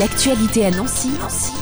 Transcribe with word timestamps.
L'actualité 0.00 0.66
à 0.66 0.72
Nancy, 0.72 1.12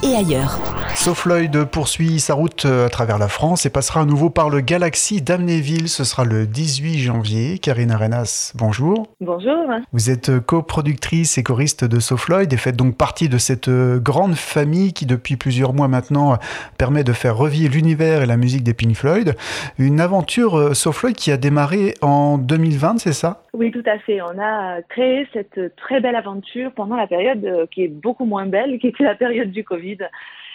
et 0.02 0.16
ailleurs. 0.16 0.58
Sofloyd 0.94 1.64
poursuit 1.64 2.18
sa 2.18 2.32
route 2.32 2.64
à 2.64 2.88
travers 2.88 3.18
la 3.18 3.28
France 3.28 3.66
et 3.66 3.70
passera 3.70 4.00
à 4.00 4.04
nouveau 4.06 4.30
par 4.30 4.48
le 4.48 4.60
Galaxy 4.60 5.20
d'Amnéville. 5.20 5.88
Ce 5.88 6.02
sera 6.02 6.24
le 6.24 6.46
18 6.46 6.98
janvier. 6.98 7.58
Karine 7.58 7.90
Arenas, 7.90 8.52
bonjour. 8.54 9.08
Bonjour. 9.20 9.66
Vous 9.92 10.08
êtes 10.08 10.40
coproductrice 10.40 11.36
et 11.36 11.42
choriste 11.42 11.84
de 11.84 12.00
Sofloyd 12.00 12.50
et 12.50 12.56
faites 12.56 12.76
donc 12.76 12.96
partie 12.96 13.28
de 13.28 13.36
cette 13.36 13.68
grande 13.68 14.34
famille 14.34 14.94
qui, 14.94 15.04
depuis 15.04 15.36
plusieurs 15.36 15.74
mois 15.74 15.88
maintenant, 15.88 16.38
permet 16.78 17.04
de 17.04 17.12
faire 17.12 17.36
revivre 17.36 17.74
l'univers 17.74 18.22
et 18.22 18.26
la 18.26 18.38
musique 18.38 18.62
des 18.62 18.72
Pink 18.72 18.94
Floyd. 18.94 19.36
Une 19.78 20.00
aventure 20.00 20.74
Sofloyd 20.74 21.16
qui 21.16 21.32
a 21.32 21.36
démarré 21.36 21.96
en 22.00 22.38
2020, 22.38 22.98
c'est 22.98 23.12
ça? 23.12 23.42
Oui, 23.54 23.70
tout 23.70 23.84
à 23.84 23.98
fait. 23.98 24.22
On 24.22 24.40
a 24.40 24.80
créé 24.88 25.26
cette 25.34 25.76
très 25.76 26.00
belle 26.00 26.16
aventure 26.16 26.70
pendant 26.74 26.96
la 26.96 27.06
période 27.06 27.68
qui 27.70 27.82
est 27.84 27.88
beaucoup 27.88 28.21
moins 28.24 28.46
belle, 28.46 28.78
qui 28.78 28.88
était 28.88 29.04
la 29.04 29.14
période 29.14 29.50
du 29.50 29.64
Covid. 29.64 29.98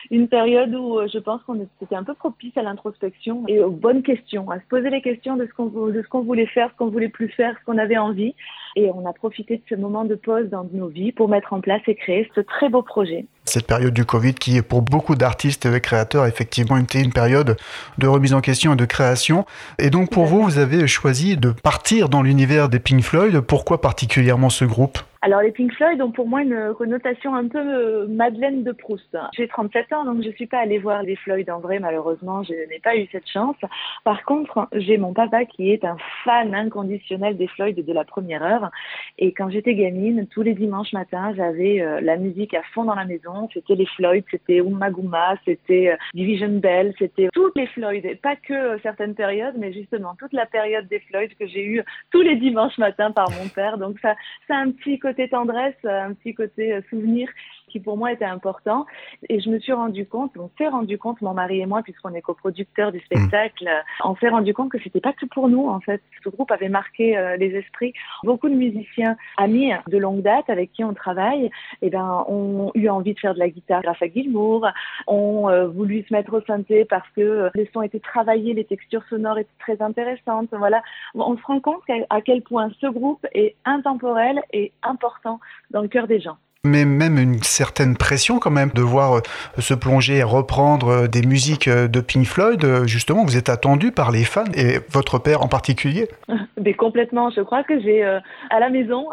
Une 0.10 0.28
période 0.28 0.74
où 0.74 1.00
euh, 1.00 1.08
je 1.12 1.20
pense 1.20 1.42
qu'on 1.44 1.60
était 1.60 1.96
un 1.96 2.04
peu 2.04 2.14
propice 2.14 2.56
à 2.56 2.62
l'introspection 2.62 3.44
et 3.48 3.60
aux 3.60 3.72
bonnes 3.72 4.04
questions, 4.04 4.50
à 4.50 4.60
se 4.60 4.66
poser 4.70 4.90
les 4.90 5.02
questions 5.02 5.36
de 5.36 5.46
ce 5.46 5.54
qu'on 5.54 6.22
voulait 6.22 6.46
faire, 6.46 6.70
ce 6.72 6.78
qu'on 6.78 6.88
voulait 6.88 7.10
plus 7.10 7.30
faire, 7.30 7.58
ce 7.60 7.66
qu'on 7.66 7.78
avait 7.78 7.98
envie. 7.98 8.34
Et 8.76 8.90
on 8.92 9.06
a 9.06 9.14
profité 9.14 9.58
de 9.58 9.64
ce 9.68 9.76
moment 9.76 10.06
de 10.06 10.16
pause 10.16 10.50
dans 10.50 10.66
nos 10.72 10.88
vies 10.88 11.12
pour 11.12 11.28
mettre 11.28 11.52
en 11.52 11.62
place 11.62 11.82
et 11.88 11.96
créer 11.96 12.30
ce 12.36 12.42
très 12.42 12.70
beau 12.70 12.84
projet. 12.84 13.26
Cette 13.48 13.66
période 13.66 13.94
du 13.94 14.04
Covid 14.04 14.34
qui, 14.34 14.62
pour 14.62 14.82
beaucoup 14.82 15.16
d'artistes 15.16 15.66
et 15.66 15.80
créateurs, 15.80 16.26
effectivement, 16.26 16.76
était 16.78 17.02
une 17.02 17.14
période 17.14 17.56
de 17.98 18.08
remise 18.08 18.34
en 18.34 18.42
question 18.42 18.74
et 18.74 18.76
de 18.76 18.86
création. 18.86 19.46
Et 19.80 19.90
donc, 19.90 20.12
pour 20.12 20.26
vous, 20.26 20.44
vous 20.44 20.58
avez 20.58 20.86
choisi 20.88 21.38
de 21.38 21.52
partir 21.52 22.10
dans 22.10 22.22
l'univers 22.22 22.68
des 22.68 22.80
Pink 22.80 23.04
Floyd. 23.04 23.40
Pourquoi 23.40 23.80
particulièrement 23.80 24.50
ce 24.50 24.66
groupe? 24.66 25.00
Alors 25.28 25.42
les 25.42 25.52
Pink 25.52 25.74
Floyd 25.74 26.02
ont 26.02 26.12
pour 26.12 26.28
moi 26.28 26.42
une 26.42 26.74
connotation 26.78 27.34
un 27.36 27.48
peu 27.48 27.58
euh, 27.58 28.08
Madeleine 28.08 28.64
de 28.64 28.72
Proust. 28.72 29.18
J'ai 29.36 29.48
37 29.48 29.92
ans 29.94 30.06
donc 30.06 30.24
je 30.24 30.30
suis 30.30 30.46
pas 30.46 30.60
allée 30.60 30.78
voir 30.78 31.04
les 31.04 31.16
Floyd 31.16 31.50
en 31.50 31.60
vrai 31.60 31.80
malheureusement, 31.80 32.44
je 32.44 32.54
n'ai 32.54 32.80
pas 32.80 32.96
eu 32.96 33.08
cette 33.12 33.28
chance. 33.28 33.56
Par 34.04 34.24
contre, 34.24 34.70
j'ai 34.74 34.98
mon 34.98 35.14
papa 35.14 35.46
qui 35.46 35.72
est 35.72 35.84
un 35.84 35.98
fan 36.24 36.54
inconditionnel 36.54 37.36
des 37.36 37.48
Floyd 37.48 37.84
de 37.84 37.94
la 37.94 38.06
première 38.06 38.44
heure 38.44 38.72
et 39.18 39.34
quand 39.34 39.50
j'étais 39.50 39.74
gamine, 39.74 40.28
tous 40.28 40.44
les 40.44 40.54
dimanches 40.54 40.94
matins, 40.94 41.34
j'avais 41.36 41.82
euh, 41.82 42.00
la 42.00 42.18
musique 42.18 42.54
à 42.54 42.62
fond 42.74 42.84
dans 42.84 42.96
la 42.96 43.06
maison, 43.06 43.37
c'était 43.54 43.76
les 43.76 43.86
Floyd, 43.86 44.24
c'était 44.32 44.58
Umaguma, 44.58 45.36
c'était 45.46 45.90
euh, 45.90 45.98
Division 46.14 46.60
Bell, 46.60 46.94
c'était 46.98 47.30
toutes 47.34 47.56
les 47.56 47.68
Floyd 47.68 48.04
pas 48.22 48.36
que 48.36 48.80
certaines 48.82 49.16
périodes 49.16 49.56
mais 49.58 49.74
justement 49.74 50.16
toute 50.18 50.34
la 50.34 50.46
période 50.46 50.88
des 50.88 51.00
Floyd 51.02 51.32
que 51.40 51.48
j'ai 51.48 51.66
eu 51.66 51.84
tous 52.12 52.22
les 52.22 52.36
dimanches 52.36 52.78
matins 52.78 53.12
par 53.12 53.30
mon 53.32 53.48
père. 53.50 53.78
Donc 53.78 54.00
ça 54.00 54.16
c'est 54.48 54.54
un 54.54 54.72
petit 54.72 55.00
côté 55.00 55.30
tendresse, 55.30 55.76
un 55.84 56.14
petit 56.14 56.34
côté 56.34 56.74
euh, 56.74 56.82
souvenir 56.90 57.30
qui 57.68 57.80
pour 57.80 57.98
moi 57.98 58.12
était 58.12 58.26
important. 58.26 58.86
Et 59.30 59.40
je 59.40 59.50
me 59.50 59.60
suis 59.60 59.74
rendu 59.74 60.06
compte, 60.06 60.32
on 60.38 60.50
s'est 60.58 60.68
rendu 60.68 60.98
compte, 60.98 61.22
mon 61.22 61.34
mari 61.34 61.62
et 61.62 61.66
moi, 61.66 61.82
puisqu'on 61.84 62.14
est 62.14 62.22
coproducteurs 62.22 62.92
du 62.92 63.00
spectacle, 63.02 63.70
on 64.04 64.16
s'est 64.16 64.30
rendu 64.30 64.54
compte 64.54 64.72
que 64.72 64.80
c'était 64.82 65.02
pas 65.02 65.14
que 65.14 65.26
pour 65.26 65.50
nous, 65.50 65.68
en 65.68 65.80
fait. 65.80 66.02
Ce 66.24 66.30
groupe 66.30 66.52
avait 66.52 66.70
marqué 66.70 67.18
euh, 67.18 67.38
les 67.38 67.56
esprits. 67.56 67.94
Beaucoup 68.24 68.50
de 68.50 68.56
musiciens 68.56 69.16
amis 69.38 69.72
de 69.88 69.98
longue 69.98 70.22
date 70.22 70.50
avec 70.50 70.72
qui 70.72 70.84
on 70.84 70.94
travaille, 70.94 71.50
eh 71.82 71.90
ben, 71.90 72.26
ont 72.28 72.72
eu 72.76 72.90
envie 72.90 73.14
de 73.14 73.20
faire 73.20 73.34
de 73.34 73.40
la 73.40 73.50
guitare 73.50 73.82
grâce 73.82 74.02
à 74.02 74.08
Gilmour, 74.08 74.68
ont 75.08 75.50
euh, 75.50 75.68
voulu 75.68 76.04
se 76.04 76.14
mettre 76.14 76.34
au 76.34 76.42
synthé 76.42 76.86
parce 76.86 77.08
que 77.16 77.50
les 77.56 77.70
sons 77.74 77.82
étaient 77.82 78.00
travaillés, 78.00 78.54
les 78.54 78.66
textures 78.66 79.04
sonores 79.10 79.40
étaient 79.40 79.50
très 79.60 79.82
intéressantes. 79.82 80.50
Voilà. 80.52 80.82
On 81.16 81.38
se 81.38 81.44
rend 81.44 81.60
compte 81.60 81.82
à 82.10 82.22
quel 82.22 82.42
point 82.42 82.70
ce 82.80 82.88
groupe 82.88 83.26
est 83.34 83.56
intemporel 83.66 84.42
et 84.54 84.72
important 84.84 85.40
dans 85.72 85.82
le 85.82 85.88
cœur 85.88 86.08
des 86.08 86.20
gens 86.20 86.38
même 86.68 87.18
une 87.18 87.42
certaine 87.44 87.96
pression 87.96 88.40
quand 88.40 88.52
même 88.52 88.70
de 88.70 88.82
voir 88.82 89.18
euh, 89.18 89.22
se 89.60 89.74
plonger 89.74 90.18
et 90.18 90.24
reprendre 90.24 90.90
euh, 90.90 91.08
des 91.08 91.22
musiques 91.22 91.68
euh, 91.68 91.88
de 91.88 92.00
Pink 92.00 92.26
Floyd. 92.26 92.86
Justement, 92.86 93.24
vous 93.24 93.38
êtes 93.38 93.50
attendu 93.50 93.92
par 93.92 94.12
les 94.12 94.24
fans 94.24 94.44
et 94.56 94.80
votre 94.90 95.20
père 95.20 95.44
en 95.44 95.48
particulier. 95.48 96.08
Mais 96.62 96.74
complètement. 96.74 97.30
Je 97.30 97.42
crois 97.42 97.64
que 97.64 97.80
j'ai 97.82 98.04
à 98.04 98.60
la 98.60 98.70
maison, 98.70 99.08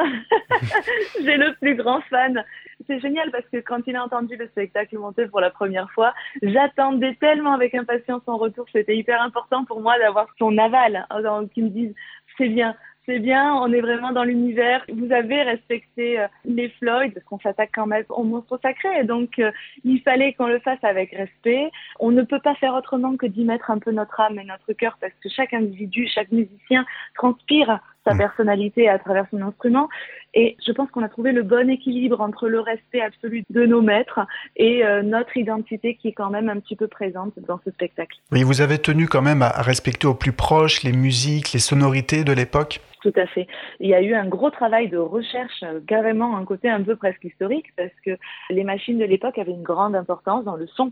j'ai 1.24 1.36
le 1.36 1.54
plus 1.60 1.76
grand 1.76 2.00
fan. 2.10 2.44
C'est 2.86 3.00
génial 3.00 3.30
parce 3.30 3.44
que 3.52 3.58
quand 3.58 3.80
il 3.86 3.96
a 3.96 4.04
entendu 4.04 4.36
le 4.36 4.46
spectacle 4.48 4.98
monter 4.98 5.26
pour 5.26 5.40
la 5.40 5.50
première 5.50 5.90
fois, 5.92 6.12
j'attendais 6.42 7.14
tellement 7.20 7.52
avec 7.52 7.74
impatience 7.74 8.22
son 8.26 8.36
retour. 8.36 8.66
C'était 8.72 8.96
hyper 8.96 9.22
important 9.22 9.64
pour 9.64 9.80
moi 9.80 9.98
d'avoir 9.98 10.26
son 10.38 10.58
aval, 10.58 11.06
hein, 11.10 11.46
qu'il 11.54 11.64
me 11.64 11.70
dise 11.70 11.94
c'est 12.36 12.48
bien, 12.48 12.74
c'est 13.06 13.18
bien, 13.18 13.54
on 13.54 13.72
est 13.72 13.80
vraiment 13.80 14.12
dans 14.12 14.24
l'univers. 14.24 14.84
Vous 14.92 15.12
avez 15.12 15.42
respecté 15.42 16.18
euh, 16.18 16.26
les 16.44 16.68
Floyd, 16.70 17.12
parce 17.12 17.24
qu'on 17.26 17.38
s'attaque 17.38 17.70
quand 17.74 17.86
même 17.86 18.04
au 18.08 18.24
monstre 18.24 18.58
sacré, 18.62 19.04
donc 19.04 19.38
euh, 19.38 19.50
il 19.84 20.00
fallait 20.00 20.32
qu'on 20.32 20.46
le 20.46 20.58
fasse 20.60 20.82
avec 20.82 21.10
respect. 21.12 21.70
On 22.00 22.10
ne 22.10 22.22
peut 22.22 22.40
pas 22.40 22.54
faire 22.56 22.74
autrement 22.74 23.16
que 23.16 23.26
d'y 23.26 23.44
mettre 23.44 23.70
un 23.70 23.78
peu 23.78 23.90
notre 23.90 24.18
âme 24.20 24.38
et 24.38 24.44
notre 24.44 24.72
cœur, 24.72 24.96
parce 25.00 25.12
que 25.22 25.28
chaque 25.28 25.52
individu, 25.52 26.08
chaque 26.12 26.32
musicien 26.32 26.84
transpire 27.14 27.80
sa 28.06 28.14
mm. 28.14 28.18
personnalité 28.18 28.88
à 28.88 28.98
travers 28.98 29.26
son 29.30 29.42
instrument. 29.42 29.88
Et 30.34 30.56
je 30.66 30.72
pense 30.72 30.90
qu'on 30.90 31.02
a 31.02 31.08
trouvé 31.08 31.32
le 31.32 31.42
bon 31.42 31.70
équilibre 31.70 32.20
entre 32.20 32.48
le 32.48 32.60
respect 32.60 33.00
absolu 33.00 33.44
de 33.50 33.66
nos 33.66 33.82
maîtres 33.82 34.20
et 34.56 34.84
euh, 34.84 35.02
notre 35.02 35.36
identité 35.36 35.94
qui 35.94 36.08
est 36.08 36.12
quand 36.12 36.30
même 36.30 36.48
un 36.48 36.58
petit 36.58 36.76
peu 36.76 36.88
présente 36.88 37.34
dans 37.46 37.60
ce 37.64 37.70
spectacle. 37.70 38.18
Oui, 38.32 38.42
vous 38.42 38.60
avez 38.60 38.78
tenu 38.78 39.06
quand 39.06 39.22
même 39.22 39.42
à 39.42 39.50
respecter 39.62 40.06
au 40.06 40.14
plus 40.14 40.32
proche 40.32 40.82
les 40.82 40.92
musiques, 40.92 41.52
les 41.52 41.60
sonorités 41.60 42.24
de 42.24 42.32
l'époque? 42.32 42.80
Tout 43.04 43.12
à 43.16 43.26
fait. 43.26 43.46
Il 43.80 43.88
y 43.88 43.94
a 43.94 44.00
eu 44.00 44.14
un 44.14 44.26
gros 44.26 44.50
travail 44.50 44.88
de 44.88 44.96
recherche, 44.96 45.62
euh, 45.62 45.80
carrément 45.86 46.38
un 46.38 46.44
côté 46.46 46.70
un 46.70 46.82
peu 46.82 46.96
presque 46.96 47.22
historique, 47.22 47.66
parce 47.76 47.92
que 48.02 48.16
les 48.48 48.64
machines 48.64 48.98
de 48.98 49.04
l'époque 49.04 49.36
avaient 49.38 49.52
une 49.52 49.62
grande 49.62 49.94
importance 49.94 50.42
dans 50.44 50.56
le 50.56 50.66
son. 50.68 50.90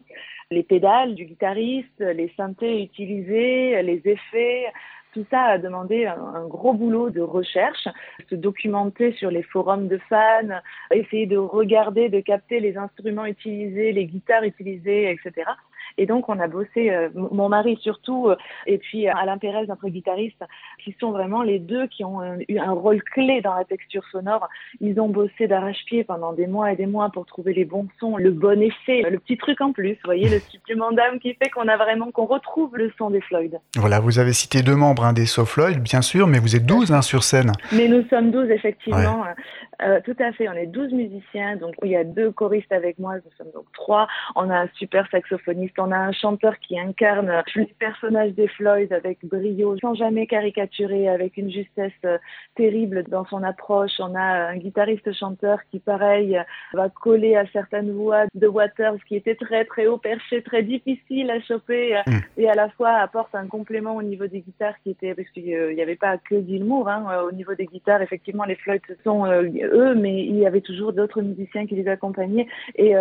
Les 0.51 0.63
pédales 0.63 1.15
du 1.15 1.25
guitariste, 1.25 2.01
les 2.01 2.31
synthés 2.37 2.83
utilisés, 2.83 3.83
les 3.83 4.03
effets, 4.05 4.67
tout 5.15 5.25
ça 5.31 5.43
a 5.43 5.59
demandé 5.59 6.05
un, 6.07 6.47
gros 6.47 6.75
boulot 6.75 7.09
de 7.09 7.23
recherche, 7.23 7.89
se 8.29 8.35
documenter 8.35 9.13
sur 9.13 9.31
les 9.31 9.43
forums 9.43 9.89
de 9.89 9.99
fans, 10.11 10.61
essayer 10.91 11.27
de 11.27 11.39
regarder, 11.39 12.11
de 12.11 12.21
capter 12.21 12.61
les 12.61 12.77
instruments 12.77 13.27
utilisés, 13.27 13.93
les 13.93 14.07
guitares 14.07 14.45
utilisées, 14.45 15.11
etc. 15.11 15.51
Et 15.99 16.07
donc, 16.07 16.29
on 16.29 16.39
a 16.39 16.49
bossé, 16.49 16.91
euh, 16.91 17.09
mon 17.15 17.49
mari 17.49 17.79
surtout, 17.81 18.29
euh, 18.29 18.37
et 18.67 18.79
puis 18.79 19.09
euh, 19.09 19.13
Alain 19.15 19.39
Pérez, 19.39 19.67
notre 19.67 19.89
guitariste, 19.89 20.43
qui 20.83 20.95
sont 21.01 21.11
vraiment 21.11 21.43
les 21.43 21.59
deux 21.59 21.87
qui 21.87 22.05
ont 22.05 22.21
eu 22.49 22.59
un 22.59 22.73
rôle 22.73 23.03
clé 23.03 23.41
dans 23.41 23.55
la 23.55 23.65
texture 23.65 24.03
sonore. 24.11 24.49
Ils 24.81 25.01
ont 25.01 25.09
bossé 25.09 25.47
d'arrache-pied 25.47 26.05
pendant 26.05 26.33
des 26.33 26.47
mois 26.47 26.73
et 26.73 26.77
des 26.77 26.87
mois 26.87 27.11
pour 27.11 27.27
trouver 27.27 27.53
les 27.53 27.65
bons 27.65 27.89
sons, 27.99 28.17
le 28.17 28.31
bon 28.31 28.61
effet, 28.61 29.03
le 29.09 29.19
petit 29.19 29.37
truc 29.37 29.61
en 29.61 29.73
plus, 29.73 29.93
vous 29.93 29.99
voyez, 30.05 30.29
le 30.29 30.39
supplément 30.39 30.93
d'âme 30.93 31.19
qui 31.19 31.35
fait 31.35 31.51
qu'on 31.51 31.69
a 31.69 31.77
vraiment, 31.77 32.11
qu'on 32.11 32.27
retrouve 32.27 32.77
le 32.77 32.93
son 32.99 33.11
des 33.11 33.21
Floyd. 33.21 33.59
Voilà, 33.77 34.01
vous 34.01 34.19
avez 34.19 34.33
cité 34.33 34.63
deux 34.63 34.75
membres 34.75 35.05
hein, 35.05 35.13
des 35.13 35.27
So 35.27 35.45
Floyd, 35.45 35.81
bien 35.81 36.03
sûr, 36.03 36.27
mais 36.27 36.39
vous 36.39 36.57
êtes 36.57 36.67
12 36.67 36.93
hein, 36.93 37.03
sur 37.03 37.23
scène. 37.23 37.53
Mais 37.73 37.89
nous 37.89 38.07
sommes 38.09 38.31
12, 38.31 38.51
effectivement. 38.51 39.25
Tout 40.05 40.17
à 40.19 40.33
fait, 40.33 40.49
on 40.49 40.55
est 40.55 40.67
12 40.67 40.93
musiciens, 40.93 41.57
donc 41.57 41.75
il 41.83 41.91
y 41.91 41.97
a 41.97 42.05
deux 42.05 42.31
choristes 42.31 42.73
avec 42.73 42.99
moi, 42.99 43.17
nous 43.17 43.33
sommes 43.37 43.53
donc 43.53 43.67
trois. 43.73 44.07
On 44.37 44.51
a 44.51 44.63
un 44.63 44.69
super 44.75 45.09
saxophoniste 45.11 45.73
on 45.79 45.91
a 45.91 45.97
un 45.97 46.13
chanteur 46.13 46.59
qui 46.61 46.79
incarne 46.79 47.43
le 47.55 47.67
personnage 47.79 48.33
des 48.33 48.49
Floyd 48.49 48.93
avec 48.93 49.19
brio, 49.25 49.77
sans 49.79 49.95
jamais 49.95 50.27
caricaturer, 50.27 51.09
avec 51.09 51.37
une 51.37 51.51
justesse 51.51 51.93
euh, 52.05 52.19
terrible 52.55 53.05
dans 53.09 53.25
son 53.27 53.43
approche. 53.43 53.93
On 53.99 54.15
a 54.15 54.49
un 54.49 54.57
guitariste-chanteur 54.57 55.59
qui, 55.71 55.79
pareil, 55.79 56.41
va 56.73 56.89
coller 56.89 57.37
à 57.37 57.47
certaines 57.53 57.93
voix 57.93 58.25
de 58.35 58.47
Waters 58.47 58.97
qui 59.09 59.17
étaient 59.17 59.35
très 59.35 59.65
très 59.65 59.87
haut 59.87 59.99
perché, 59.99 60.43
très 60.43 60.63
difficile 60.63 61.31
à 61.31 61.41
choper 61.41 61.97
euh, 61.97 62.01
mm. 62.07 62.21
et 62.39 62.49
à 62.49 62.55
la 62.55 62.69
fois 62.71 62.91
apporte 62.91 63.35
un 63.35 63.47
complément 63.47 63.97
au 63.97 64.03
niveau 64.03 64.27
des 64.27 64.41
guitares 64.41 64.75
qui 64.83 64.91
était, 64.91 65.15
parce 65.15 65.29
qu'il 65.31 65.45
n'y 65.45 65.83
avait 65.83 65.97
pas 65.97 66.19
que 66.19 66.41
Gilmour, 66.41 66.89
hein, 66.89 67.07
euh, 67.11 67.29
au 67.29 67.33
niveau 67.33 67.55
des 67.55 67.67
guitares, 67.67 68.03
effectivement, 68.03 68.45
les 68.45 68.57
Floyd 68.57 68.83
sont 69.05 69.25
eux, 69.73 69.95
mais 69.95 70.25
il 70.25 70.37
y 70.37 70.47
avait 70.47 70.61
toujours 70.61 70.93
d'autres 70.93 71.23
musiciens 71.23 71.67
qui 71.67 71.75
les 71.75 71.89
accompagnaient 71.89 72.47
et 72.77 72.95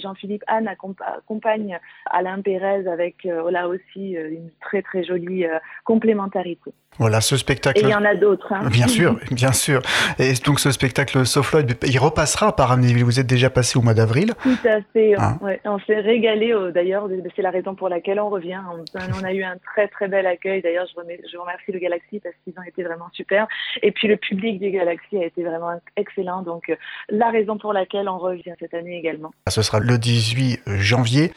Jean-Philippe 0.00 0.44
Anne 0.46 0.68
accompagne 0.68 1.78
Alain 2.10 2.40
Pérez 2.40 2.86
avec 2.86 3.26
euh, 3.26 3.50
là 3.50 3.68
aussi 3.68 4.16
euh, 4.16 4.30
une 4.30 4.50
très 4.60 4.82
très 4.82 5.04
jolie 5.04 5.44
euh, 5.44 5.58
complémentarité. 5.84 6.72
Voilà, 6.98 7.22
ce 7.22 7.38
spectacle. 7.38 7.78
Et 7.78 7.82
il 7.84 7.88
y 7.88 7.94
en 7.94 8.04
a 8.04 8.14
d'autres. 8.14 8.52
Hein. 8.52 8.68
Bien 8.70 8.86
sûr, 8.86 9.18
bien 9.30 9.52
sûr. 9.52 9.80
Et 10.18 10.34
donc 10.44 10.60
ce 10.60 10.70
spectacle 10.70 11.24
Soft 11.24 11.56
il 11.86 11.98
repassera 11.98 12.54
par 12.54 12.70
Amnéville. 12.70 13.04
Vous 13.04 13.18
êtes 13.18 13.26
déjà 13.26 13.48
passé 13.48 13.78
au 13.78 13.82
mois 13.82 13.94
d'avril. 13.94 14.32
Tout 14.42 14.68
à 14.68 14.82
fait. 14.92 15.14
Hein 15.18 15.38
on 15.64 15.78
s'est 15.80 16.00
régalé. 16.00 16.54
D'ailleurs, 16.74 17.08
c'est 17.34 17.42
la 17.42 17.50
raison 17.50 17.74
pour 17.74 17.88
laquelle 17.88 18.20
on 18.20 18.28
revient. 18.28 18.60
On, 18.94 19.24
a 19.24 19.32
eu 19.32 19.42
un 19.42 19.56
très 19.64 19.88
très 19.88 20.08
bel 20.08 20.26
accueil. 20.26 20.60
D'ailleurs, 20.60 20.86
je, 20.86 21.28
je 21.32 21.38
remercie 21.38 21.72
le 21.72 21.78
Galaxy 21.78 22.20
parce 22.20 22.34
qu'ils 22.44 22.54
ont 22.58 22.62
été 22.62 22.82
vraiment 22.82 23.08
super. 23.12 23.46
Et 23.80 23.90
puis 23.92 24.06
le 24.06 24.18
public 24.18 24.60
du 24.60 24.70
Galaxy 24.70 25.16
a 25.16 25.24
été 25.24 25.42
vraiment 25.42 25.80
excellent. 25.96 26.11
Donc 26.44 26.72
la 27.08 27.30
raison 27.30 27.58
pour 27.58 27.72
laquelle 27.72 28.08
on 28.08 28.18
revient 28.18 28.52
cette 28.58 28.74
année 28.74 28.98
également. 28.98 29.32
Ce 29.48 29.62
sera 29.62 29.80
le 29.80 29.98
18 29.98 30.60
janvier. 30.66 31.32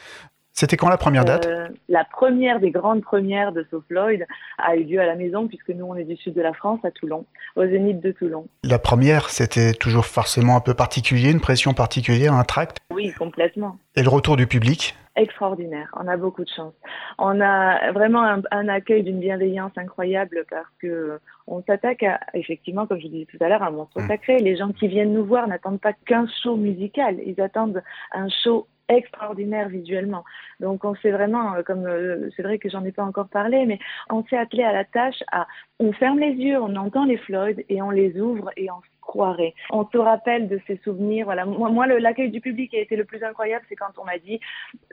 C'était 0.58 0.78
quand 0.78 0.88
la 0.88 0.96
première 0.96 1.26
date? 1.26 1.46
euh, 1.46 1.68
La 1.90 2.04
première 2.04 2.60
des 2.60 2.70
grandes 2.70 3.02
premières 3.02 3.52
de 3.52 3.66
So 3.70 3.82
Floyd 3.88 4.24
a 4.56 4.74
eu 4.76 4.84
lieu 4.84 4.98
à 4.98 5.04
la 5.04 5.14
maison, 5.14 5.46
puisque 5.46 5.68
nous, 5.68 5.84
on 5.84 5.94
est 5.96 6.04
du 6.04 6.16
sud 6.16 6.32
de 6.32 6.40
la 6.40 6.54
France, 6.54 6.80
à 6.82 6.90
Toulon, 6.90 7.26
au 7.56 7.66
Zénith 7.66 8.00
de 8.00 8.10
Toulon. 8.10 8.46
La 8.64 8.78
première, 8.78 9.28
c'était 9.28 9.74
toujours 9.74 10.06
forcément 10.06 10.56
un 10.56 10.60
peu 10.60 10.72
particulier, 10.72 11.30
une 11.30 11.42
pression 11.42 11.74
particulière, 11.74 12.32
un 12.32 12.44
tract? 12.44 12.78
Oui, 12.90 13.12
complètement. 13.12 13.76
Et 13.96 14.02
le 14.02 14.08
retour 14.08 14.38
du 14.38 14.46
public? 14.46 14.96
Extraordinaire. 15.14 15.90
On 15.94 16.08
a 16.08 16.16
beaucoup 16.16 16.44
de 16.44 16.50
chance. 16.56 16.72
On 17.18 17.38
a 17.42 17.92
vraiment 17.92 18.22
un, 18.50 18.68
accueil 18.68 19.02
d'une 19.02 19.20
bienveillance 19.20 19.72
incroyable 19.76 20.44
parce 20.48 20.68
que 20.80 21.20
on 21.46 21.62
s'attaque 21.64 22.02
à, 22.02 22.18
effectivement, 22.32 22.86
comme 22.86 23.00
je 23.00 23.08
disais 23.08 23.26
tout 23.26 23.42
à 23.44 23.48
l'heure, 23.48 23.62
un 23.62 23.70
monstre 23.70 24.00
mm. 24.00 24.08
sacré. 24.08 24.38
Les 24.38 24.56
gens 24.56 24.72
qui 24.72 24.88
viennent 24.88 25.12
nous 25.12 25.24
voir 25.24 25.48
n'attendent 25.48 25.80
pas 25.80 25.92
qu'un 25.92 26.26
show 26.42 26.56
musical. 26.56 27.18
Ils 27.24 27.40
attendent 27.42 27.82
un 28.12 28.28
show 28.42 28.66
extraordinaire 28.88 29.68
visuellement. 29.68 30.24
Donc 30.60 30.84
on 30.84 30.94
s'est 30.96 31.10
vraiment, 31.10 31.54
euh, 31.54 31.62
comme 31.62 31.86
euh, 31.86 32.30
c'est 32.36 32.42
vrai 32.42 32.58
que 32.58 32.68
j'en 32.68 32.84
ai 32.84 32.92
pas 32.92 33.04
encore 33.04 33.28
parlé, 33.28 33.66
mais 33.66 33.78
on 34.10 34.24
s'est 34.24 34.38
attelé 34.38 34.62
à 34.62 34.72
la 34.72 34.84
tâche 34.84 35.22
à, 35.32 35.46
on 35.78 35.92
ferme 35.92 36.18
les 36.18 36.32
yeux, 36.32 36.60
on 36.60 36.76
entend 36.76 37.04
les 37.04 37.18
Floyd 37.18 37.64
et 37.68 37.82
on 37.82 37.90
les 37.90 38.20
ouvre 38.20 38.50
et 38.56 38.70
on 38.70 38.80
croirait. 39.06 39.54
On 39.70 39.86
se 39.86 39.96
rappelle 39.96 40.48
de 40.48 40.60
ces 40.66 40.78
souvenirs. 40.84 41.24
Voilà. 41.24 41.46
Moi, 41.46 41.70
moi 41.70 41.86
l'accueil 41.86 42.30
du 42.30 42.40
public 42.40 42.74
a 42.74 42.78
été 42.78 42.96
le 42.96 43.04
plus 43.04 43.22
incroyable, 43.22 43.64
c'est 43.68 43.76
quand 43.76 43.98
on 43.98 44.04
m'a 44.04 44.18
dit 44.18 44.40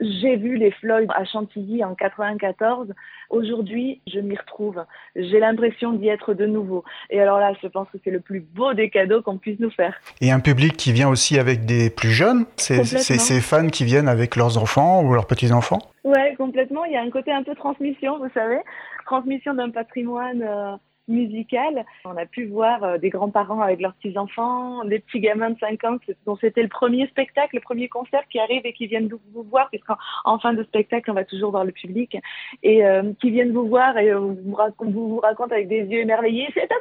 j'ai 0.00 0.36
vu 0.36 0.56
les 0.56 0.70
Floyd 0.70 1.08
à 1.14 1.24
Chantilly 1.24 1.84
en 1.84 1.94
94. 1.94 2.92
Aujourd'hui, 3.30 4.00
je 4.06 4.20
m'y 4.20 4.36
retrouve. 4.36 4.84
J'ai 5.16 5.40
l'impression 5.40 5.92
d'y 5.92 6.08
être 6.08 6.34
de 6.34 6.46
nouveau. 6.46 6.84
Et 7.10 7.20
alors 7.20 7.38
là, 7.38 7.52
je 7.60 7.66
pense 7.68 7.88
que 7.90 7.98
c'est 8.04 8.10
le 8.10 8.20
plus 8.20 8.40
beau 8.40 8.74
des 8.74 8.90
cadeaux 8.90 9.22
qu'on 9.22 9.38
puisse 9.38 9.58
nous 9.60 9.70
faire. 9.70 9.94
Et 10.20 10.30
un 10.30 10.40
public 10.40 10.76
qui 10.76 10.92
vient 10.92 11.08
aussi 11.08 11.38
avec 11.38 11.64
des 11.64 11.90
plus 11.90 12.10
jeunes. 12.10 12.46
C'est 12.56 12.84
ces 12.84 13.40
fans 13.40 13.68
qui 13.68 13.84
viennent 13.84 14.08
avec 14.08 14.36
leurs 14.36 14.58
enfants 14.58 15.02
ou 15.02 15.12
leurs 15.14 15.26
petits 15.26 15.52
enfants. 15.52 15.80
Ouais, 16.04 16.34
complètement. 16.36 16.84
Il 16.84 16.92
y 16.92 16.96
a 16.96 17.02
un 17.02 17.10
côté 17.10 17.32
un 17.32 17.42
peu 17.42 17.54
transmission, 17.54 18.18
vous 18.18 18.30
savez, 18.34 18.58
transmission 19.06 19.54
d'un 19.54 19.70
patrimoine. 19.70 20.42
Euh, 20.42 20.76
musicale. 21.08 21.84
On 22.04 22.16
a 22.16 22.26
pu 22.26 22.46
voir 22.46 22.82
euh, 22.82 22.98
des 22.98 23.10
grands-parents 23.10 23.60
avec 23.60 23.80
leurs 23.80 23.94
petits-enfants, 23.94 24.84
des 24.84 24.98
petits 24.98 25.20
gamins 25.20 25.50
de 25.50 25.58
5 25.58 25.84
ans 25.84 25.96
dont 26.26 26.36
c'était 26.36 26.62
le 26.62 26.68
premier 26.68 27.06
spectacle, 27.08 27.56
le 27.56 27.60
premier 27.60 27.88
concert 27.88 28.22
qui 28.30 28.38
arrive 28.38 28.62
et 28.64 28.72
qui 28.72 28.86
viennent 28.86 29.08
vous, 29.08 29.42
voir, 29.42 29.68
puisqu'en 29.70 30.38
fin 30.38 30.54
de 30.54 30.62
spectacle, 30.64 31.10
on 31.10 31.14
va 31.14 31.24
toujours 31.24 31.50
voir 31.50 31.64
le 31.64 31.72
public, 31.72 32.16
et 32.62 32.84
euh, 32.84 33.12
qui 33.20 33.30
viennent 33.30 33.52
vous 33.52 33.68
voir 33.68 33.96
et 33.98 34.10
euh, 34.10 34.18
vous, 34.18 34.56
vous, 34.78 35.20
racontent 35.20 35.54
avec 35.54 35.68
des 35.68 35.82
yeux 35.82 36.00
émerveillés, 36.00 36.48
c'est 36.54 36.68
bien 36.68 36.78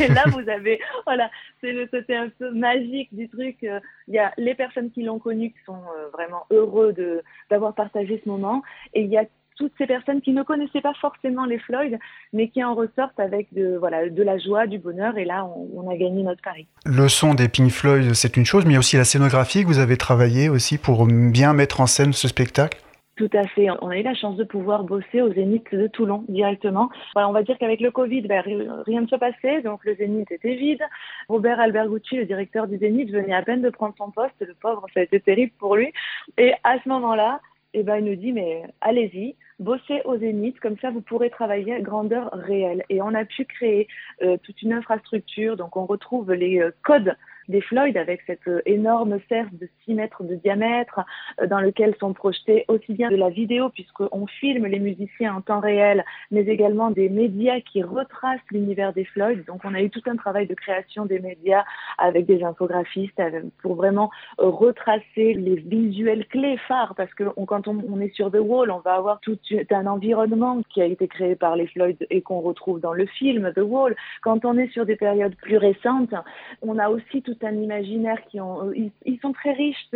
Et 0.06 0.08
là, 0.08 0.24
vous 0.26 0.48
avez, 0.48 0.80
voilà, 1.06 1.30
c'est 1.60 1.72
le 1.72 1.86
côté 1.86 2.16
un 2.16 2.28
peu 2.28 2.50
magique 2.50 3.08
du 3.12 3.28
truc. 3.28 3.56
Il 3.62 4.14
y 4.14 4.18
a 4.18 4.32
les 4.36 4.54
personnes 4.54 4.90
qui 4.90 5.02
l'ont 5.02 5.18
connu 5.18 5.50
qui 5.50 5.58
sont 5.64 5.80
vraiment 6.12 6.44
heureux 6.50 6.92
de 6.92 7.22
d'avoir 7.50 7.74
partagé 7.74 8.20
ce 8.22 8.28
moment, 8.28 8.62
et 8.94 9.02
il 9.02 9.08
y 9.08 9.16
a 9.16 9.24
toutes 9.60 9.72
ces 9.76 9.86
personnes 9.86 10.22
qui 10.22 10.32
ne 10.32 10.42
connaissaient 10.42 10.80
pas 10.80 10.94
forcément 11.00 11.44
les 11.44 11.58
Floyd, 11.58 11.98
mais 12.32 12.48
qui 12.48 12.64
en 12.64 12.74
ressortent 12.74 13.20
avec 13.20 13.52
de, 13.52 13.76
voilà, 13.78 14.08
de 14.08 14.22
la 14.22 14.38
joie, 14.38 14.66
du 14.66 14.78
bonheur, 14.78 15.18
et 15.18 15.26
là, 15.26 15.46
on, 15.74 15.88
a 15.90 15.96
gagné 15.96 16.22
notre 16.22 16.40
pari. 16.40 16.66
Le 16.86 17.08
son 17.08 17.34
des 17.34 17.48
Pink 17.48 17.70
Floyd, 17.70 18.14
c'est 18.14 18.36
une 18.38 18.46
chose, 18.46 18.64
mais 18.64 18.70
il 18.70 18.74
y 18.74 18.76
a 18.76 18.78
aussi 18.78 18.96
la 18.96 19.04
scénographie 19.04 19.62
que 19.62 19.66
vous 19.66 19.78
avez 19.78 19.98
travaillé 19.98 20.48
aussi 20.48 20.78
pour 20.78 21.06
bien 21.06 21.52
mettre 21.52 21.80
en 21.80 21.86
scène 21.86 22.12
ce 22.12 22.26
spectacle 22.26 22.80
tout 23.16 23.28
à 23.36 23.46
fait. 23.48 23.68
On 23.82 23.90
a 23.90 23.98
eu 23.98 24.02
la 24.02 24.14
chance 24.14 24.38
de 24.38 24.44
pouvoir 24.44 24.82
bosser 24.84 25.20
au 25.20 25.30
Zénith 25.30 25.66
de 25.72 25.88
Toulon 25.88 26.24
directement. 26.28 26.88
on 27.14 27.32
va 27.32 27.42
dire 27.42 27.58
qu'avec 27.58 27.80
le 27.80 27.90
Covid, 27.90 28.22
ben, 28.22 28.42
rien 28.86 29.02
ne 29.02 29.06
se 29.06 29.16
passait, 29.16 29.60
donc 29.60 29.84
le 29.84 29.94
Zénith 29.94 30.32
était 30.32 30.54
vide. 30.54 30.80
Robert 31.28 31.60
Albergucci, 31.60 32.16
le 32.16 32.24
directeur 32.24 32.66
du 32.66 32.78
Zénith, 32.78 33.10
venait 33.10 33.34
à 33.34 33.42
peine 33.42 33.60
de 33.60 33.68
prendre 33.68 33.94
son 33.98 34.10
poste. 34.10 34.32
Le 34.40 34.54
pauvre, 34.54 34.86
ça 34.94 35.00
a 35.00 35.02
été 35.02 35.20
terrible 35.20 35.52
pour 35.58 35.76
lui. 35.76 35.92
Et 36.38 36.54
à 36.64 36.78
ce 36.82 36.88
moment-là, 36.88 37.42
eh 37.72 37.82
ben, 37.82 37.98
il 37.98 38.04
nous 38.04 38.16
dit, 38.16 38.32
mais 38.32 38.64
allez-y, 38.80 39.36
bossez 39.60 40.02
au 40.04 40.18
Zénith, 40.18 40.58
comme 40.60 40.76
ça 40.78 40.90
vous 40.90 41.02
pourrez 41.02 41.30
travailler 41.30 41.74
à 41.74 41.80
grandeur 41.80 42.30
réelle. 42.32 42.84
Et 42.88 43.00
on 43.00 43.14
a 43.14 43.24
pu 43.24 43.44
créer 43.44 43.86
euh, 44.22 44.36
toute 44.42 44.60
une 44.62 44.72
infrastructure, 44.72 45.56
donc 45.56 45.76
on 45.76 45.86
retrouve 45.86 46.32
les 46.32 46.60
euh, 46.60 46.72
codes 46.82 47.14
des 47.50 47.60
Floyd 47.60 47.96
avec 47.96 48.22
cette 48.26 48.46
euh, 48.48 48.62
énorme 48.64 49.18
cercle 49.28 49.56
de 49.58 49.68
6 49.84 49.94
mètres 49.94 50.22
de 50.22 50.36
diamètre 50.36 51.00
euh, 51.40 51.46
dans 51.46 51.60
lequel 51.60 51.94
sont 52.00 52.14
projetés 52.14 52.64
aussi 52.68 52.94
bien 52.94 53.10
de 53.10 53.16
la 53.16 53.28
vidéo 53.28 53.68
puisqu'on 53.68 54.26
filme 54.26 54.66
les 54.66 54.78
musiciens 54.78 55.34
en 55.34 55.40
temps 55.40 55.60
réel, 55.60 56.04
mais 56.30 56.42
également 56.42 56.90
des 56.90 57.08
médias 57.08 57.60
qui 57.60 57.82
retracent 57.82 58.40
l'univers 58.50 58.92
des 58.92 59.04
Floyd. 59.04 59.44
Donc 59.46 59.60
on 59.64 59.74
a 59.74 59.82
eu 59.82 59.90
tout 59.90 60.02
un 60.06 60.16
travail 60.16 60.46
de 60.46 60.54
création 60.54 61.04
des 61.04 61.18
médias 61.18 61.64
avec 61.98 62.26
des 62.26 62.42
infographistes 62.42 63.20
pour 63.62 63.74
vraiment 63.74 64.10
euh, 64.38 64.48
retracer 64.48 65.34
les 65.34 65.56
visuels 65.56 66.26
clés 66.26 66.58
phares 66.68 66.94
parce 66.94 67.12
que 67.14 67.24
quand 67.46 67.68
on, 67.68 68.00
est 68.00 68.14
sur 68.14 68.30
The 68.30 68.38
Wall, 68.40 68.70
on 68.70 68.78
va 68.78 68.94
avoir 68.94 69.20
tout 69.20 69.38
un 69.70 69.86
environnement 69.86 70.62
qui 70.72 70.80
a 70.80 70.84
été 70.84 71.08
créé 71.08 71.34
par 71.34 71.56
les 71.56 71.66
Floyd 71.66 71.96
et 72.10 72.22
qu'on 72.22 72.40
retrouve 72.40 72.80
dans 72.80 72.92
le 72.92 73.06
film 73.06 73.52
The 73.54 73.62
Wall. 73.62 73.96
Quand 74.22 74.44
on 74.44 74.56
est 74.56 74.68
sur 74.68 74.86
des 74.86 74.96
périodes 74.96 75.34
plus 75.36 75.56
récentes, 75.56 76.14
on 76.62 76.78
a 76.78 76.88
aussi 76.88 77.22
tout 77.22 77.36
un 77.42 77.54
imaginaire 77.54 78.18
qui 78.30 78.40
ont, 78.40 78.68
euh, 78.68 78.90
ils, 79.04 79.18
sont 79.20 79.32
très 79.32 79.52
riches 79.52 79.88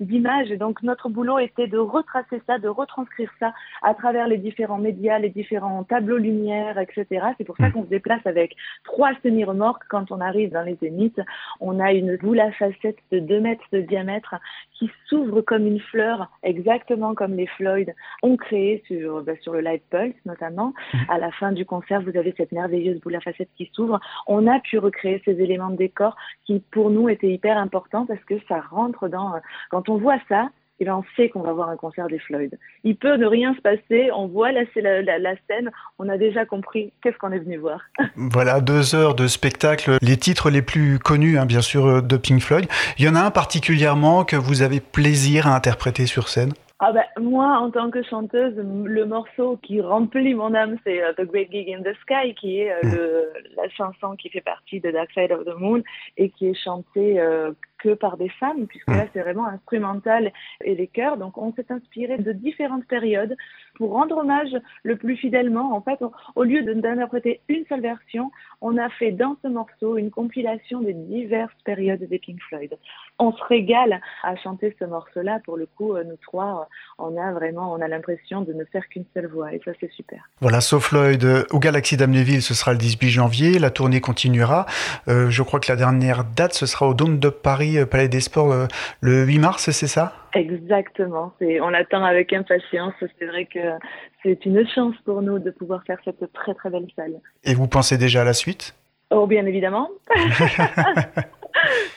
d'images. 0.00 0.50
Donc, 0.50 0.82
notre 0.82 1.08
boulot 1.08 1.38
était 1.38 1.66
de 1.66 1.78
retracer 1.78 2.42
ça, 2.46 2.58
de 2.58 2.68
retranscrire 2.68 3.30
ça 3.38 3.52
à 3.82 3.94
travers 3.94 4.28
les 4.28 4.38
différents 4.38 4.78
médias, 4.78 5.18
les 5.18 5.30
différents 5.30 5.84
tableaux 5.84 6.18
lumière, 6.18 6.78
etc. 6.78 7.26
C'est 7.36 7.44
pour 7.44 7.56
ça 7.56 7.68
mm. 7.68 7.72
qu'on 7.72 7.84
se 7.84 7.88
déplace 7.88 8.26
avec 8.26 8.54
trois 8.84 9.10
semi-remorques. 9.22 9.84
Quand 9.88 10.10
on 10.10 10.20
arrive 10.20 10.50
dans 10.50 10.62
les 10.62 10.76
zéniths, 10.80 11.20
on 11.60 11.80
a 11.80 11.92
une 11.92 12.16
boule 12.16 12.40
à 12.40 12.52
facettes 12.52 12.98
de 13.12 13.18
2 13.18 13.40
mètres 13.40 13.64
de 13.72 13.80
diamètre 13.80 14.34
qui 14.78 14.90
s'ouvre 15.06 15.40
comme 15.40 15.66
une 15.66 15.80
fleur, 15.80 16.30
exactement 16.42 17.14
comme 17.14 17.34
les 17.34 17.46
Floyd 17.46 17.94
ont 18.22 18.36
créé 18.36 18.82
sur, 18.86 19.22
bah, 19.22 19.32
sur 19.40 19.52
le 19.52 19.60
Live 19.60 19.80
Pulse, 19.90 20.14
notamment. 20.24 20.72
Mm. 20.92 20.98
À 21.08 21.18
la 21.18 21.30
fin 21.32 21.52
du 21.52 21.64
concert, 21.64 22.02
vous 22.02 22.16
avez 22.16 22.34
cette 22.36 22.52
merveilleuse 22.52 23.00
boule 23.00 23.16
à 23.16 23.20
facettes 23.20 23.50
qui 23.56 23.70
s'ouvre. 23.72 24.00
On 24.26 24.46
a 24.46 24.60
pu 24.60 24.78
recréer 24.78 25.20
ces 25.24 25.40
éléments 25.40 25.70
de 25.70 25.76
décor 25.76 26.16
qui, 26.44 26.60
pour 26.78 26.90
nous 26.90 27.08
était 27.08 27.26
hyper 27.26 27.58
important 27.58 28.06
parce 28.06 28.22
que 28.22 28.34
ça 28.46 28.60
rentre 28.60 29.08
dans. 29.08 29.32
Quand 29.68 29.88
on 29.88 29.96
voit 29.96 30.20
ça, 30.28 30.48
eh 30.78 30.84
bien 30.84 30.94
on 30.94 31.02
sait 31.16 31.28
qu'on 31.28 31.40
va 31.40 31.52
voir 31.52 31.70
un 31.70 31.76
concert 31.76 32.06
des 32.06 32.20
Floyd. 32.20 32.56
Il 32.84 32.94
peut 32.94 33.16
ne 33.16 33.26
rien 33.26 33.52
se 33.56 33.60
passer, 33.60 34.12
on 34.14 34.28
voit 34.28 34.52
la, 34.52 34.62
la, 34.76 35.18
la 35.18 35.34
scène, 35.48 35.72
on 35.98 36.08
a 36.08 36.16
déjà 36.16 36.46
compris 36.46 36.92
qu'est-ce 37.02 37.18
qu'on 37.18 37.32
est 37.32 37.40
venu 37.40 37.56
voir. 37.56 37.80
Voilà, 38.14 38.60
deux 38.60 38.94
heures 38.94 39.16
de 39.16 39.26
spectacle, 39.26 39.96
les 40.02 40.16
titres 40.16 40.50
les 40.50 40.62
plus 40.62 41.00
connus, 41.00 41.36
hein, 41.36 41.46
bien 41.46 41.62
sûr, 41.62 42.00
de 42.00 42.16
Pink 42.16 42.42
Floyd. 42.42 42.66
Il 42.96 43.04
y 43.04 43.08
en 43.08 43.16
a 43.16 43.22
un 43.22 43.32
particulièrement 43.32 44.22
que 44.22 44.36
vous 44.36 44.62
avez 44.62 44.78
plaisir 44.78 45.48
à 45.48 45.56
interpréter 45.56 46.06
sur 46.06 46.28
scène? 46.28 46.52
Ah 46.80 46.92
ben, 46.92 47.04
moi, 47.18 47.58
en 47.58 47.70
tant 47.72 47.90
que 47.90 48.02
chanteuse, 48.04 48.54
le 48.56 49.04
morceau 49.04 49.58
qui 49.62 49.80
remplit 49.80 50.34
mon 50.34 50.54
âme, 50.54 50.78
c'est 50.84 51.02
euh, 51.02 51.12
The 51.14 51.22
Great 51.22 51.50
Gig 51.50 51.68
in 51.72 51.82
the 51.82 51.94
Sky, 52.02 52.34
qui 52.34 52.60
est 52.60 52.72
mm. 52.84 52.94
le, 52.94 53.32
la 53.56 53.68
chanson 53.70 54.14
qui 54.14 54.28
fait 54.30 54.40
partie 54.40 54.80
de 54.80 54.90
Dark 54.92 55.10
Side 55.12 55.32
of 55.32 55.44
the 55.44 55.58
Moon 55.58 55.82
et 56.16 56.30
qui 56.30 56.46
est 56.46 56.54
chantée 56.54 57.18
euh, 57.20 57.50
que 57.78 57.94
par 57.94 58.16
des 58.16 58.28
femmes, 58.28 58.66
puisque 58.66 58.88
là, 58.88 59.04
mm. 59.04 59.08
c'est 59.12 59.20
vraiment 59.20 59.46
instrumental 59.46 60.32
et 60.64 60.74
les 60.74 60.86
chœurs. 60.86 61.16
Donc, 61.16 61.38
on 61.38 61.52
s'est 61.54 61.70
inspiré 61.70 62.18
de 62.18 62.32
différentes 62.32 62.86
périodes 62.86 63.36
pour 63.76 63.92
rendre 63.92 64.18
hommage 64.18 64.54
le 64.82 64.96
plus 64.96 65.16
fidèlement. 65.16 65.74
En 65.74 65.80
fait, 65.80 65.98
au 66.34 66.42
lieu 66.42 66.62
d'interpréter 66.62 67.40
une 67.48 67.64
seule 67.68 67.80
version, 67.80 68.30
on 68.60 68.76
a 68.76 68.88
fait 68.90 69.12
dans 69.12 69.36
ce 69.42 69.48
morceau 69.48 69.96
une 69.96 70.10
compilation 70.10 70.80
des 70.80 70.94
diverses 70.94 71.52
périodes 71.64 72.02
des 72.02 72.18
Pink 72.18 72.40
Floyd. 72.48 72.76
On 73.18 73.32
se 73.32 73.42
régale 73.44 74.00
à 74.22 74.36
chanter 74.36 74.74
ce 74.78 74.84
morceau-là. 74.84 75.40
Pour 75.44 75.56
le 75.56 75.66
coup, 75.66 75.94
euh, 75.94 76.04
nous 76.04 76.16
trois, 76.16 76.68
on 76.98 77.16
a 77.16 77.32
vraiment, 77.32 77.72
on 77.72 77.80
a 77.80 77.88
l'impression 77.88 78.42
de 78.42 78.52
ne 78.52 78.64
faire 78.64 78.86
qu'une 78.88 79.04
seule 79.14 79.26
voix, 79.26 79.52
et 79.52 79.60
ça, 79.64 79.72
c'est 79.80 79.90
super. 79.92 80.28
Voilà, 80.40 80.60
So 80.60 80.80
Floyd 80.80 81.24
euh, 81.24 81.44
au 81.50 81.58
Galaxy 81.58 81.96
d'Amnéville, 81.96 82.42
ce 82.42 82.54
sera 82.54 82.72
le 82.72 82.78
18 82.78 83.08
janvier. 83.08 83.58
La 83.58 83.70
tournée 83.70 84.00
continuera. 84.00 84.66
Euh, 85.06 85.30
je 85.30 85.42
crois 85.42 85.60
que 85.60 85.70
la 85.70 85.76
dernière 85.76 86.24
date, 86.24 86.54
ce 86.54 86.66
sera 86.66 86.88
au 86.88 86.94
Dôme 86.94 87.18
de 87.18 87.28
Paris 87.28 87.67
euh, 87.76 87.86
Palais 87.86 88.08
des 88.08 88.20
Sports 88.20 88.52
euh, 88.52 88.66
le 89.00 89.24
8 89.24 89.38
mars, 89.38 89.70
c'est 89.70 89.86
ça? 89.86 90.14
Exactement. 90.34 91.34
On 91.40 91.74
attend 91.74 92.04
avec 92.04 92.32
impatience. 92.32 92.94
C'est 93.18 93.26
vrai 93.26 93.44
que 93.46 93.58
c'est 94.22 94.46
une 94.46 94.66
chance 94.68 94.94
pour 95.04 95.20
nous 95.20 95.38
de 95.38 95.50
pouvoir 95.50 95.82
faire 95.84 95.98
cette 96.04 96.32
très 96.32 96.54
très 96.54 96.70
belle 96.70 96.86
salle. 96.96 97.20
Et 97.44 97.54
vous 97.54 97.68
pensez 97.68 97.98
déjà 97.98 98.22
à 98.22 98.24
la 98.24 98.32
suite? 98.32 98.74
Oh, 99.10 99.26
bien 99.26 99.44
évidemment. 99.46 99.90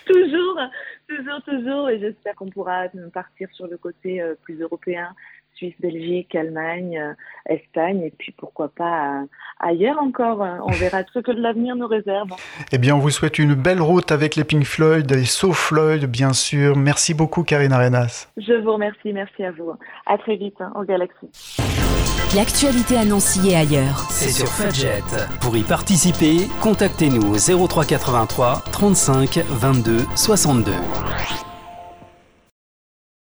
toujours, 0.05 0.59
toujours, 1.07 1.41
toujours. 1.45 1.89
Et 1.89 1.99
j'espère 1.99 2.35
qu'on 2.35 2.49
pourra 2.49 2.87
partir 3.13 3.47
sur 3.53 3.67
le 3.67 3.77
côté 3.77 4.21
euh, 4.21 4.35
plus 4.43 4.59
européen 4.61 5.13
Suisse, 5.55 5.75
Belgique, 5.79 6.33
Allemagne, 6.35 6.97
euh, 6.97 7.53
Espagne, 7.53 8.01
et 8.01 8.13
puis 8.17 8.33
pourquoi 8.37 8.69
pas 8.69 9.21
euh, 9.21 9.25
ailleurs 9.59 9.99
encore. 9.99 10.41
Hein. 10.41 10.59
On 10.65 10.71
verra 10.71 11.03
ce 11.13 11.19
que 11.19 11.31
l'avenir 11.31 11.75
nous 11.75 11.87
réserve. 11.87 12.29
Eh 12.71 12.77
bien, 12.77 12.95
on 12.95 12.99
vous 12.99 13.09
souhaite 13.09 13.39
une 13.39 13.53
belle 13.53 13.81
route 13.81 14.11
avec 14.11 14.35
les 14.35 14.43
Pink 14.43 14.63
Floyd 14.63 15.11
et 15.11 15.25
So 15.25 15.53
Floyd, 15.53 16.05
bien 16.05 16.33
sûr. 16.33 16.75
Merci 16.75 17.13
beaucoup, 17.13 17.43
Karine 17.43 17.73
Arenas. 17.73 18.31
Je 18.37 18.53
vous 18.53 18.73
remercie, 18.73 19.13
merci 19.13 19.43
à 19.43 19.51
vous. 19.51 19.73
À 20.05 20.17
très 20.17 20.35
vite 20.35 20.59
hein, 20.59 20.71
au 20.75 20.83
Galaxy. 20.83 21.29
L'actualité 22.35 22.95
à 22.95 23.03
Nancy 23.03 23.49
et 23.49 23.55
ailleurs. 23.57 24.07
C'est 24.09 24.29
sur 24.29 24.47
Fudget. 24.47 25.03
Pour 25.41 25.57
y 25.57 25.63
participer, 25.63 26.47
contactez-nous 26.61 27.35
au 27.35 27.67
0383 27.67 28.63
35 28.71 29.39
22 29.49 29.97
62. 30.15 30.71